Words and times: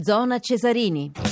Zona 0.00 0.38
Cesarini. 0.38 1.27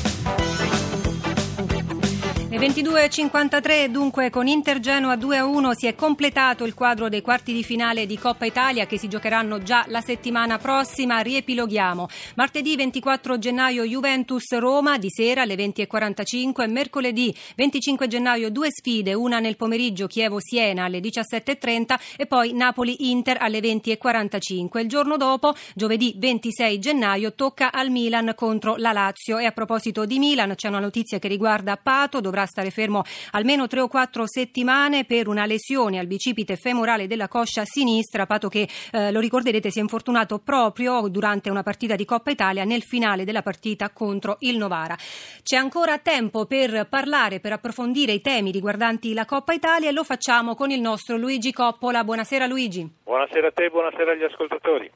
Le 2.58 2.68
22.53 2.68 3.88
dunque 3.88 4.30
con 4.30 4.46
Inter 4.46 4.80
Genoa 4.80 5.16
2-1 5.16 5.72
si 5.72 5.88
è 5.88 5.94
completato 5.94 6.64
il 6.64 6.72
quadro 6.72 7.10
dei 7.10 7.20
quarti 7.20 7.52
di 7.52 7.62
finale 7.62 8.06
di 8.06 8.16
Coppa 8.16 8.46
Italia 8.46 8.86
che 8.86 8.98
si 8.98 9.08
giocheranno 9.08 9.58
già 9.62 9.84
la 9.88 10.00
settimana 10.00 10.56
prossima. 10.56 11.18
Riepiloghiamo. 11.18 12.08
Martedì 12.36 12.74
24 12.74 13.36
gennaio 13.36 13.84
Juventus 13.84 14.56
Roma 14.56 14.96
di 14.96 15.10
sera 15.10 15.42
alle 15.42 15.54
20.45. 15.54 16.70
Mercoledì 16.70 17.36
25 17.56 18.08
gennaio 18.08 18.50
due 18.50 18.68
sfide, 18.70 19.12
una 19.12 19.38
nel 19.38 19.58
pomeriggio 19.58 20.06
Chievo 20.06 20.38
Siena 20.40 20.84
alle 20.84 21.00
17.30 21.00 21.98
e 22.16 22.24
poi 22.24 22.54
Napoli 22.54 23.10
Inter 23.10 23.36
alle 23.38 23.60
20.45. 23.60 24.78
Il 24.78 24.88
giorno 24.88 25.18
dopo, 25.18 25.54
giovedì 25.74 26.14
26 26.16 26.78
gennaio, 26.78 27.34
tocca 27.34 27.70
al 27.70 27.90
Milan 27.90 28.32
contro 28.34 28.76
la 28.76 28.92
Lazio. 28.92 29.36
E 29.36 29.44
a 29.44 29.52
proposito 29.52 30.06
di 30.06 30.18
Milan 30.18 30.54
c'è 30.54 30.68
una 30.68 30.80
notizia 30.80 31.18
che 31.18 31.28
riguarda 31.28 31.76
Pato, 31.76 32.22
dovrà 32.22 32.44
stare 32.46 32.70
fermo 32.70 33.02
almeno 33.32 33.66
tre 33.66 33.80
o 33.80 33.88
quattro 33.88 34.26
settimane 34.26 35.04
per 35.04 35.28
una 35.28 35.46
lesione 35.46 35.98
al 35.98 36.06
bicipite 36.06 36.56
femorale 36.56 37.06
della 37.06 37.28
coscia 37.28 37.64
sinistra, 37.64 38.26
Pato 38.26 38.48
che 38.48 38.68
eh, 38.92 39.10
lo 39.12 39.20
ricorderete 39.20 39.70
si 39.70 39.78
è 39.78 39.82
infortunato 39.82 40.38
proprio 40.38 41.08
durante 41.08 41.50
una 41.50 41.62
partita 41.62 41.96
di 41.96 42.04
Coppa 42.04 42.30
Italia 42.30 42.64
nel 42.64 42.82
finale 42.82 43.24
della 43.24 43.42
partita 43.42 43.90
contro 43.90 44.36
il 44.40 44.56
Novara. 44.56 44.96
C'è 45.42 45.56
ancora 45.56 45.98
tempo 45.98 46.46
per 46.46 46.86
parlare, 46.88 47.40
per 47.40 47.52
approfondire 47.52 48.12
i 48.12 48.20
temi 48.20 48.50
riguardanti 48.50 49.12
la 49.14 49.24
Coppa 49.24 49.52
Italia 49.52 49.88
e 49.88 49.92
lo 49.92 50.04
facciamo 50.04 50.54
con 50.54 50.70
il 50.70 50.80
nostro 50.80 51.16
Luigi 51.16 51.52
Coppola. 51.52 52.04
Buonasera 52.04 52.46
Luigi. 52.46 52.88
Buonasera 53.04 53.48
a 53.48 53.52
te, 53.52 53.68
buonasera 53.68 54.12
agli 54.12 54.24
ascoltatori. 54.24 54.90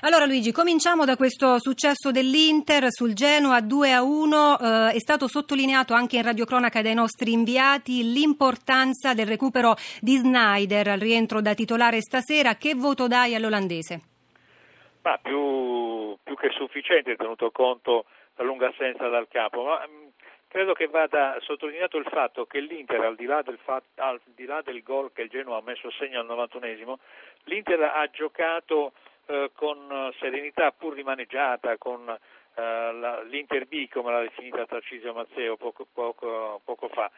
Allora 0.00 0.26
Luigi, 0.26 0.50
cominciamo 0.50 1.04
da 1.04 1.16
questo 1.16 1.60
successo 1.60 2.10
dell'Inter 2.10 2.86
sul 2.88 3.12
Genoa 3.12 3.60
2 3.60 3.92
a 3.92 4.02
1. 4.02 4.58
Eh, 4.58 4.92
è 4.94 4.98
stato 4.98 5.28
sottolineato 5.28 5.94
anche 5.94 6.16
in 6.16 6.22
radiocronaca 6.22 6.82
dai 6.92 6.94
nostri 6.94 7.32
inviati 7.32 8.12
l'importanza 8.12 9.14
del 9.14 9.26
recupero 9.26 9.74
di 10.00 10.16
Snyder 10.16 10.88
al 10.88 10.98
rientro 10.98 11.40
da 11.40 11.54
titolare 11.54 12.00
stasera. 12.00 12.54
Che 12.54 12.74
voto 12.74 13.08
dai 13.08 13.34
all'olandese? 13.34 14.00
Ma 15.02 15.18
più, 15.18 16.16
più 16.22 16.36
che 16.36 16.50
sufficiente 16.50 17.16
tenuto 17.16 17.50
conto 17.50 18.04
la 18.36 18.44
lunga 18.44 18.68
assenza 18.68 19.08
dal 19.08 19.26
capo. 19.28 19.64
Ma, 19.64 19.86
mh, 19.86 20.12
credo 20.48 20.74
che 20.74 20.86
vada 20.86 21.36
sottolineato 21.40 21.96
il 21.96 22.06
fatto 22.08 22.44
che 22.44 22.60
l'Inter, 22.60 23.00
al 23.00 23.16
di 23.16 23.24
là 23.24 23.42
del, 23.42 23.58
fatto, 23.62 24.20
di 24.36 24.44
là 24.44 24.60
del 24.62 24.82
gol 24.82 25.12
che 25.12 25.22
il 25.22 25.28
Genoa 25.30 25.58
ha 25.58 25.62
messo 25.62 25.88
a 25.88 25.92
segno 25.98 26.20
al 26.20 26.26
91esimo, 26.26 26.94
l'Inter 27.44 27.82
ha 27.82 28.06
giocato 28.12 28.92
eh, 29.26 29.50
con 29.54 30.12
serenità 30.20 30.70
pur 30.72 30.94
rimaneggiata, 30.94 31.78
con 31.78 32.16
l'Inter 32.54 33.66
B 33.66 33.88
come 33.88 34.12
l'ha 34.12 34.20
definita 34.20 34.66
Tarcisio 34.66 35.12
Mazzeo 35.12 35.56
poco, 35.56 35.86
poco, 35.92 36.60
poco 36.64 36.88
fa. 36.88 37.10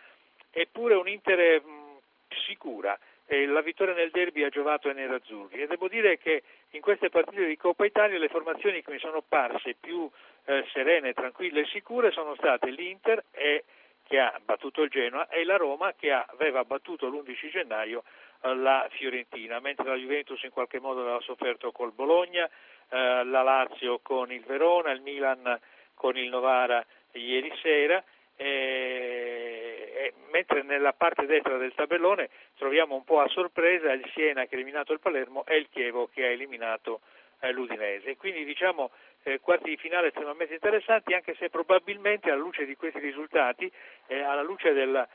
Eppure 0.51 0.95
un'Inter 0.95 1.63
mh, 1.63 1.99
sicura. 2.47 2.99
E 3.27 3.47
la 3.47 3.63
vittoria 3.63 3.95
nel 3.95 4.11
derby 4.11 4.43
ha 4.43 4.51
giovato 4.51 4.89
ai 4.89 4.95
nerazzurri. 4.95 5.63
E 5.63 5.67
devo 5.67 5.89
dire 5.89 6.19
che 6.19 6.43
in 6.71 6.83
queste 6.83 7.09
partite 7.09 7.47
di 7.47 7.57
Coppa 7.57 7.87
Italia 7.87 8.19
le 8.19 8.29
formazioni 8.29 8.83
che 8.83 8.91
mi 8.91 8.99
sono 8.99 9.23
parse 9.27 9.77
più 9.81 10.09
eh, 10.45 10.65
serene, 10.73 11.15
tranquille 11.15 11.61
e 11.61 11.67
sicure 11.67 12.11
sono 12.11 12.35
state 12.35 12.71
l'Inter 12.71 13.25
e, 13.31 13.65
che 14.07 14.19
ha 14.19 14.39
battuto 14.45 14.83
il 14.83 14.91
Genoa 14.91 15.29
e 15.29 15.45
la 15.45 15.57
Roma 15.57 15.95
che 15.95 16.13
aveva 16.13 16.65
battuto 16.65 17.09
l'11 17.09 17.51
gennaio 17.51 18.05
la 18.53 18.87
Fiorentina, 18.91 19.59
mentre 19.61 19.89
la 19.89 19.95
Juventus 19.95 20.43
in 20.43 20.51
qualche 20.51 20.79
modo 20.79 21.01
aveva 21.01 21.21
sofferto 21.21 21.73
col 21.73 21.93
Bologna, 21.93 22.49
eh, 22.89 23.25
la 23.25 23.43
Lazio 23.43 24.01
con 24.03 24.33
il 24.33 24.43
Verona, 24.43 24.93
il 24.93 25.01
Milan 25.01 25.59
con 25.95 26.17
il 26.17 26.29
Novara 26.29 26.85
ieri 27.13 27.53
sera. 27.63 28.03
E, 28.37 29.93
e, 29.95 30.13
mentre 30.33 30.63
nella 30.63 30.93
parte 30.93 31.25
destra 31.25 31.57
del 31.57 31.73
tabellone 31.73 32.31
troviamo 32.57 32.97
un 32.97 33.05
po' 33.05 33.21
a 33.21 33.29
sorpresa 33.29 33.93
il 33.93 34.05
Siena 34.13 34.47
che 34.47 34.57
ha 34.57 34.59
eliminato 34.59 34.93
il 34.93 34.99
Palermo 34.99 35.45
e 35.47 35.57
il 35.57 35.69
Chievo 35.71 36.09
che 36.13 36.25
ha 36.25 36.31
eliminato 36.31 37.01
eh, 37.41 37.53
l'Udinese. 37.53 38.17
Quindi 38.17 38.45
diciamo 38.45 38.91
eh, 39.23 39.41
quarti 39.41 39.71
di 39.71 39.77
finale 39.77 40.09
estremamente 40.09 40.55
interessanti 40.55 41.15
anche 41.15 41.35
se 41.37 41.51
probabilmente 41.51 42.31
alla 42.31 42.41
luce 42.41 42.65
di 42.65 42.75
questi 42.77 42.99
risultati, 42.99 43.71
eh, 44.07 44.21
alla 44.21 44.43
luce 44.43 44.73
del, 44.73 45.07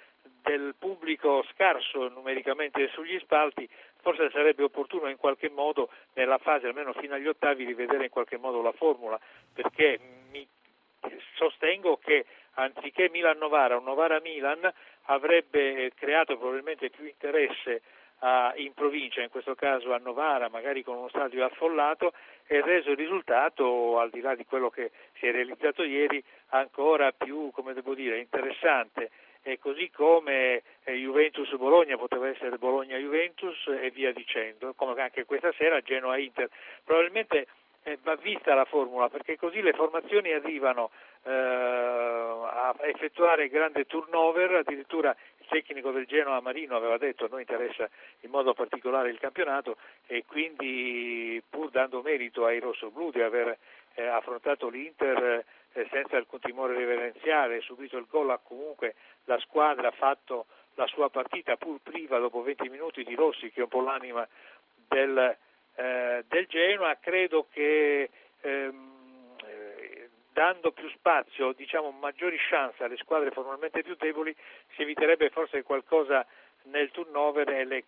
del 0.41 0.75
pubblico 0.77 1.43
scarso 1.51 2.09
numericamente 2.09 2.89
sugli 2.89 3.19
spalti, 3.19 3.67
forse 4.01 4.29
sarebbe 4.31 4.63
opportuno 4.63 5.09
in 5.09 5.17
qualche 5.17 5.49
modo 5.49 5.89
nella 6.13 6.37
fase 6.37 6.67
almeno 6.67 6.93
fino 6.93 7.15
agli 7.15 7.27
ottavi 7.27 7.65
rivedere 7.65 8.05
in 8.05 8.09
qualche 8.09 8.37
modo 8.37 8.61
la 8.61 8.71
formula, 8.71 9.19
perché 9.53 9.99
mi 10.31 10.47
sostengo 11.35 11.97
che 11.97 12.25
anziché 12.55 13.09
Milan-Novara 13.09 13.77
o 13.77 13.81
Novara-Milan 13.81 14.71
avrebbe 15.03 15.91
creato 15.95 16.37
probabilmente 16.37 16.89
più 16.89 17.05
interesse 17.05 17.81
in 18.55 18.73
provincia, 18.73 19.21
in 19.21 19.29
questo 19.29 19.55
caso 19.55 19.93
a 19.93 19.97
Novara, 19.97 20.49
magari 20.49 20.83
con 20.83 20.97
uno 20.97 21.07
stadio 21.07 21.45
affollato, 21.45 22.11
e 22.47 22.59
reso 22.61 22.91
il 22.91 22.97
risultato, 22.97 23.97
al 23.97 24.09
di 24.09 24.19
là 24.19 24.35
di 24.35 24.45
quello 24.45 24.69
che 24.69 24.91
si 25.17 25.27
è 25.27 25.31
realizzato 25.31 25.83
ieri, 25.83 26.21
ancora 26.47 27.11
più 27.13 27.49
dire, 27.93 28.19
interessante 28.19 29.09
e 29.41 29.57
così 29.59 29.89
come 29.89 30.61
eh, 30.83 30.93
Juventus-Bologna 30.93 31.97
poteva 31.97 32.27
essere 32.27 32.57
Bologna-Juventus 32.57 33.67
e 33.67 33.89
via 33.91 34.11
dicendo, 34.11 34.73
come 34.75 34.99
anche 35.01 35.25
questa 35.25 35.51
sera 35.53 35.81
Genoa-Inter. 35.81 36.49
Probabilmente 36.83 37.47
eh, 37.83 37.97
va 38.03 38.15
vista 38.15 38.53
la 38.53 38.65
formula 38.65 39.09
perché 39.09 39.37
così 39.37 39.61
le 39.61 39.73
formazioni 39.73 40.31
arrivano 40.31 40.91
eh, 41.23 41.31
a 41.31 42.75
effettuare 42.81 43.47
grande 43.47 43.85
turnover, 43.85 44.55
addirittura 44.55 45.15
il 45.37 45.45
tecnico 45.47 45.91
del 45.91 46.05
Genoa 46.05 46.41
Marino 46.41 46.75
aveva 46.75 46.97
detto 46.97 47.25
a 47.25 47.29
noi 47.29 47.41
interessa 47.41 47.89
in 48.21 48.29
modo 48.29 48.53
particolare 48.53 49.09
il 49.09 49.19
campionato 49.19 49.77
e 50.05 50.25
quindi 50.25 51.41
pur 51.49 51.69
dando 51.69 52.01
merito 52.01 52.45
ai 52.45 52.59
rossoblù 52.59 53.11
di 53.11 53.21
aver 53.21 53.57
eh, 53.95 54.05
affrontato 54.05 54.69
l'Inter 54.69 55.43
senza 55.89 56.17
alcun 56.17 56.39
timore 56.39 56.73
reverenziale, 56.73 57.61
subito 57.61 57.97
il 57.97 58.07
gol, 58.09 58.29
ha 58.31 58.37
comunque 58.37 58.95
la 59.25 59.39
squadra 59.39 59.91
fatto 59.91 60.45
la 60.75 60.87
sua 60.87 61.09
partita 61.09 61.57
pur 61.57 61.79
priva 61.81 62.19
dopo 62.19 62.41
20 62.41 62.69
minuti 62.69 63.03
di 63.03 63.15
Rossi 63.15 63.51
che 63.51 63.59
è 63.59 63.63
un 63.63 63.69
po' 63.69 63.81
l'anima 63.81 64.27
del, 64.87 65.37
eh, 65.75 66.23
del 66.27 66.45
Genoa, 66.47 66.97
credo 66.99 67.47
che 67.51 68.09
ehm, 68.41 69.35
eh, 69.45 70.09
dando 70.31 70.71
più 70.71 70.89
spazio, 70.89 71.51
diciamo 71.53 71.91
maggiori 71.91 72.37
chance 72.49 72.83
alle 72.83 72.97
squadre 72.97 73.31
formalmente 73.31 73.83
più 73.83 73.95
deboli 73.95 74.35
si 74.73 74.83
eviterebbe 74.83 75.29
forse 75.29 75.63
qualcosa 75.63 76.25
nel 76.63 76.91
turnover 76.91 77.49
e 77.49 77.65
le 77.65 77.83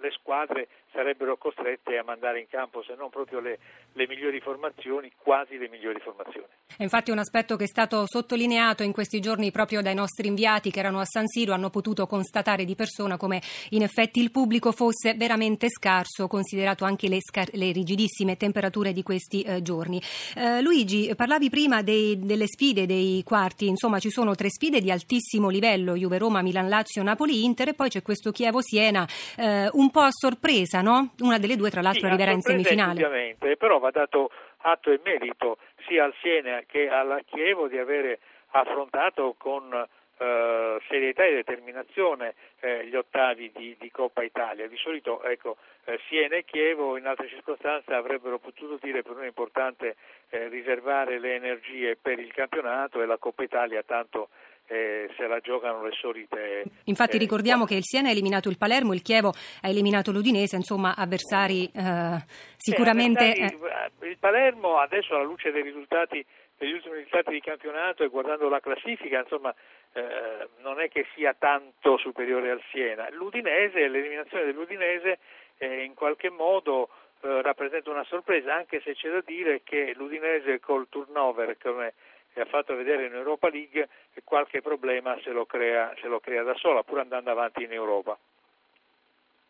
le 0.00 0.10
squadre 0.10 0.68
sarebbero 0.92 1.36
costrette 1.36 1.98
a 1.98 2.02
mandare 2.04 2.40
in 2.40 2.48
campo 2.48 2.82
se 2.82 2.94
non 2.96 3.10
proprio 3.10 3.40
le, 3.40 3.58
le 3.92 4.06
migliori 4.06 4.40
formazioni, 4.40 5.12
quasi 5.16 5.58
le 5.58 5.68
migliori 5.68 6.00
formazioni. 6.00 6.46
Infatti 6.78 7.10
un 7.10 7.18
aspetto 7.18 7.56
che 7.56 7.64
è 7.64 7.68
stato 7.68 8.04
sottolineato 8.06 8.82
in 8.82 8.92
questi 8.92 9.20
giorni 9.20 9.50
proprio 9.50 9.80
dai 9.82 9.94
nostri 9.94 10.28
inviati 10.28 10.70
che 10.70 10.78
erano 10.78 11.00
a 11.00 11.04
San 11.04 11.26
Siro 11.26 11.54
hanno 11.54 11.70
potuto 11.70 12.06
constatare 12.06 12.64
di 12.64 12.74
persona 12.74 13.16
come 13.16 13.40
in 13.70 13.82
effetti 13.82 14.20
il 14.20 14.30
pubblico 14.30 14.72
fosse 14.72 15.14
veramente 15.14 15.68
scarso, 15.68 16.26
considerato 16.26 16.84
anche 16.84 17.08
le, 17.08 17.18
scar- 17.20 17.54
le 17.54 17.72
rigidissime 17.72 18.36
temperature 18.36 18.92
di 18.92 19.02
questi 19.02 19.42
eh, 19.42 19.62
giorni. 19.62 20.00
Eh, 20.34 20.60
Luigi, 20.60 21.14
parlavi 21.14 21.48
prima 21.50 21.82
dei, 21.82 22.18
delle 22.18 22.46
sfide, 22.46 22.86
dei 22.86 23.22
quarti, 23.24 23.66
insomma 23.66 23.98
ci 23.98 24.10
sono 24.10 24.34
tre 24.34 24.50
sfide 24.50 24.80
di 24.80 24.90
altissimo 24.90 25.48
livello, 25.48 25.94
Juve 25.94 26.18
Roma, 26.18 26.42
Milan 26.42 26.68
Lazio, 26.68 27.02
Napoli 27.02 27.44
Inter 27.44 27.68
e 27.68 27.74
poi 27.74 27.88
c'è 27.88 28.02
questo 28.02 28.32
Chievo 28.32 28.60
Siena, 28.60 29.06
eh, 29.36 29.68
un 29.72 29.85
po' 29.90 30.00
a 30.00 30.10
sorpresa, 30.10 30.80
no? 30.80 31.14
Una 31.20 31.38
delle 31.38 31.56
due 31.56 31.70
tra 31.70 31.80
l'altro 31.80 32.02
sì, 32.02 32.06
arriverà 32.06 32.32
in 32.32 32.40
semifinale. 32.40 33.04
Ovviamente, 33.04 33.56
però 33.56 33.78
va 33.78 33.90
dato 33.90 34.30
atto 34.58 34.90
e 34.90 35.00
merito 35.04 35.58
sia 35.86 36.04
al 36.04 36.14
Siena 36.20 36.62
che 36.66 36.88
alla 36.88 37.20
Chievo 37.24 37.68
di 37.68 37.78
avere 37.78 38.18
affrontato 38.50 39.34
con 39.38 39.72
eh, 40.18 40.78
serietà 40.88 41.24
e 41.24 41.34
determinazione 41.34 42.34
eh, 42.60 42.86
gli 42.86 42.96
ottavi 42.96 43.52
di, 43.54 43.76
di, 43.78 43.90
Coppa 43.90 44.22
Italia. 44.22 44.66
Di 44.66 44.76
solito 44.76 45.22
ecco, 45.22 45.56
eh, 45.84 46.00
Siena 46.08 46.36
e 46.36 46.44
Chievo 46.44 46.96
in 46.96 47.06
altre 47.06 47.28
circostanze 47.28 47.92
avrebbero 47.92 48.38
potuto 48.38 48.78
dire 48.80 49.02
per 49.02 49.14
noi 49.14 49.24
è 49.24 49.28
importante 49.28 49.96
eh, 50.30 50.48
riservare 50.48 51.18
le 51.18 51.34
energie 51.34 51.96
per 52.00 52.18
il 52.18 52.32
campionato 52.32 53.02
e 53.02 53.06
la 53.06 53.18
Coppa 53.18 53.42
Italia 53.42 53.82
tanto 53.82 54.30
eh, 54.66 55.08
se 55.16 55.26
la 55.26 55.40
giocano 55.40 55.82
le 55.82 55.92
solite. 55.92 56.64
Infatti, 56.84 57.16
eh, 57.16 57.18
ricordiamo 57.18 57.64
che 57.64 57.74
il 57.74 57.84
Siena 57.84 58.08
ha 58.08 58.12
eliminato 58.12 58.48
il 58.48 58.58
Palermo, 58.58 58.94
il 58.94 59.02
Chievo 59.02 59.28
ha 59.28 59.68
eliminato 59.68 60.12
l'Udinese, 60.12 60.56
insomma, 60.56 60.94
avversari 60.96 61.70
eh, 61.72 62.24
sicuramente. 62.56 63.24
Avversari, 63.24 63.90
eh. 64.00 64.08
il 64.08 64.18
Palermo, 64.18 64.78
adesso 64.78 65.14
alla 65.14 65.24
luce 65.24 65.50
dei 65.50 65.62
risultati, 65.62 66.24
degli 66.56 66.72
ultimi 66.72 66.96
risultati 66.96 67.30
di 67.30 67.40
campionato 67.40 68.02
e 68.02 68.08
guardando 68.08 68.48
la 68.48 68.60
classifica, 68.60 69.20
insomma, 69.20 69.54
eh, 69.92 70.48
non 70.62 70.80
è 70.80 70.88
che 70.88 71.06
sia 71.14 71.34
tanto 71.38 71.96
superiore 71.98 72.50
al 72.50 72.62
Siena. 72.70 73.08
L'Udinese, 73.10 73.88
l'eliminazione 73.88 74.44
dell'Udinese, 74.44 75.18
eh, 75.58 75.84
in 75.84 75.94
qualche 75.94 76.30
modo 76.30 76.88
rappresenta 77.18 77.90
una 77.90 78.04
sorpresa, 78.04 78.54
anche 78.54 78.80
se 78.84 78.94
c'è 78.94 79.10
da 79.10 79.22
dire 79.24 79.62
che 79.64 79.94
l'Udinese 79.96 80.60
col 80.60 80.86
turnover 80.88 81.56
come 81.58 81.94
e 82.36 82.42
ha 82.42 82.44
fatto 82.44 82.76
vedere 82.76 83.06
in 83.06 83.14
Europa 83.14 83.48
League 83.48 83.88
che 84.12 84.20
qualche 84.22 84.60
problema 84.60 85.18
se 85.24 85.30
lo 85.30 85.46
crea, 85.46 85.94
se 85.98 86.06
lo 86.06 86.20
crea 86.20 86.42
da 86.42 86.54
sola, 86.56 86.82
pur 86.82 86.98
andando 86.98 87.30
avanti 87.30 87.62
in 87.62 87.72
Europa. 87.72 88.16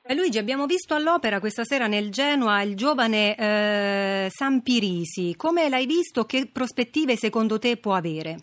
Eh, 0.02 0.14
Luigi, 0.14 0.38
abbiamo 0.38 0.66
visto 0.66 0.94
all'opera 0.94 1.40
questa 1.40 1.64
sera 1.64 1.88
nel 1.88 2.10
Genoa 2.10 2.62
il 2.62 2.76
giovane 2.76 3.34
eh, 3.36 4.26
Sampirisi. 4.30 5.34
Come 5.34 5.68
l'hai 5.68 5.86
visto? 5.86 6.22
Che 6.26 6.48
prospettive 6.52 7.16
secondo 7.16 7.58
te 7.58 7.76
può 7.76 7.94
avere? 7.94 8.36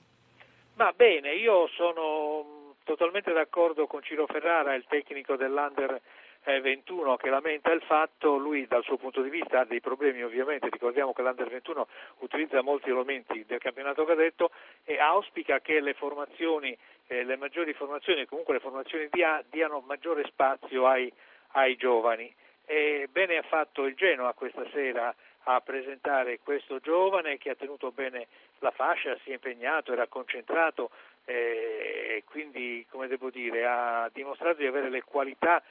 Va 0.76 0.92
bene, 0.94 1.36
io 1.36 1.70
sono 1.70 2.76
totalmente 2.84 3.32
d'accordo 3.32 3.88
con 3.88 4.04
Ciro 4.04 4.26
Ferrara, 4.28 4.76
il 4.76 4.84
tecnico 4.90 5.38
dell'Under 5.38 6.02
21 6.44 7.16
che 7.18 7.30
lamenta 7.30 7.72
il 7.72 7.82
fatto, 7.82 8.38
lui 8.38 8.68
dal 8.68 8.84
suo 8.84 8.98
punto 8.98 9.22
di 9.22 9.30
vista 9.30 9.62
ha 9.62 9.66
dei 9.66 9.82
problemi 9.82 10.24
ovviamente, 10.24 10.70
ricordiamo 10.70 11.14
che 11.14 11.22
l'Under 11.22 11.50
21 11.50 11.88
utilizza 12.20 12.62
molti 12.62 12.90
elementi 12.90 13.46
del 13.46 13.60
campionato 13.60 14.04
cadetto 14.06 14.52
e 14.84 15.00
auspica 15.00 15.62
che 15.62 15.80
le 15.80 15.94
formazioni, 15.94 16.78
eh, 17.08 17.24
le 17.24 17.38
maggiori 17.38 17.74
formazioni, 17.74 18.26
comunque 18.26 18.56
le 18.56 18.60
formazioni 18.60 19.08
di 19.10 19.24
A 19.24 19.44
diano 19.50 19.84
maggiore 19.86 20.26
spazio 20.26 20.88
ai 20.88 21.12
ai 21.54 21.76
giovani. 21.76 22.34
E 22.66 23.08
bene 23.12 23.38
ha 23.38 23.44
fatto 23.44 23.86
il 23.86 23.96
Genoa 23.96 24.34
questa 24.34 24.66
sera 24.72 25.14
a 25.46 25.60
presentare 25.60 26.40
questo 26.40 26.80
giovane 26.80 27.38
che 27.38 27.50
ha 27.50 27.56
tenuto 27.56 27.92
bene 27.92 28.28
la 28.60 28.72
fascia, 28.72 29.18
si 29.24 29.32
è 29.32 29.34
impegnato, 29.34 29.92
era 29.92 30.08
concentrato 30.08 30.90
eh, 31.26 32.16
e 32.18 32.24
quindi, 32.26 32.86
come 32.90 33.08
devo 33.08 33.30
dire, 33.30 33.66
ha 33.66 34.10
dimostrato 34.14 34.60
di 34.60 34.68
avere 34.68 34.90
le 34.90 35.04
qualità 35.04 35.62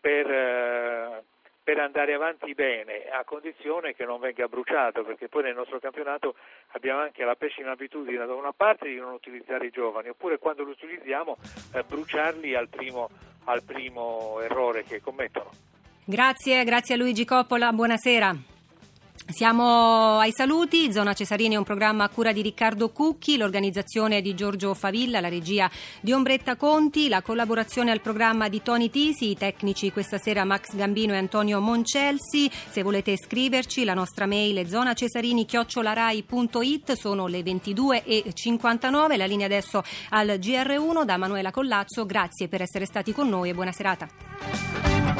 per, 0.00 0.30
eh, 0.30 1.22
per 1.62 1.78
andare 1.78 2.14
avanti 2.14 2.54
bene, 2.54 3.04
a 3.10 3.24
condizione 3.24 3.94
che 3.94 4.04
non 4.04 4.20
venga 4.20 4.46
bruciato, 4.48 5.04
perché 5.04 5.28
poi 5.28 5.44
nel 5.44 5.54
nostro 5.54 5.78
campionato 5.78 6.34
abbiamo 6.72 7.00
anche 7.00 7.24
la 7.24 7.34
pessima 7.34 7.72
abitudine 7.72 8.26
da 8.26 8.34
una 8.34 8.52
parte 8.52 8.88
di 8.88 8.96
non 8.96 9.12
utilizzare 9.12 9.66
i 9.66 9.70
giovani, 9.70 10.08
oppure 10.08 10.38
quando 10.38 10.64
li 10.64 10.70
utilizziamo 10.70 11.36
eh, 11.74 11.82
bruciarli 11.82 12.54
al 12.54 12.68
primo 12.68 13.08
al 13.48 13.62
primo 13.62 14.40
errore 14.40 14.84
che 14.84 15.00
commettono. 15.00 15.50
Grazie, 16.04 16.64
grazie 16.64 16.94
a 16.94 16.98
Luigi 16.98 17.24
Coppola, 17.24 17.72
buonasera. 17.72 18.57
Siamo 19.30 20.18
ai 20.18 20.32
saluti, 20.32 20.90
Zona 20.90 21.12
Cesarini 21.12 21.54
è 21.54 21.58
un 21.58 21.64
programma 21.64 22.04
a 22.04 22.08
cura 22.08 22.32
di 22.32 22.40
Riccardo 22.40 22.88
Cucchi, 22.88 23.36
l'organizzazione 23.36 24.22
di 24.22 24.34
Giorgio 24.34 24.72
Favilla, 24.72 25.20
la 25.20 25.28
regia 25.28 25.70
di 26.00 26.12
Ombretta 26.12 26.56
Conti, 26.56 27.08
la 27.08 27.20
collaborazione 27.20 27.90
al 27.90 28.00
programma 28.00 28.48
di 28.48 28.62
Toni 28.62 28.88
Tisi, 28.88 29.28
i 29.28 29.36
tecnici 29.36 29.92
questa 29.92 30.16
sera 30.16 30.44
Max 30.44 30.74
Gambino 30.74 31.12
e 31.12 31.18
Antonio 31.18 31.60
Moncelsi. 31.60 32.50
Se 32.50 32.82
volete 32.82 33.18
scriverci 33.18 33.84
la 33.84 33.92
nostra 33.92 34.24
mail 34.24 34.56
è 34.56 34.64
zonacesarini-rai.it, 34.64 36.92
sono 36.94 37.26
le 37.26 37.40
22.59, 37.40 39.16
la 39.18 39.26
linea 39.26 39.44
adesso 39.44 39.82
al 40.08 40.26
GR1 40.26 41.04
da 41.04 41.18
Manuela 41.18 41.50
Collazzo, 41.50 42.06
grazie 42.06 42.48
per 42.48 42.62
essere 42.62 42.86
stati 42.86 43.12
con 43.12 43.28
noi 43.28 43.50
e 43.50 43.54
buona 43.54 43.72
serata. 43.72 45.17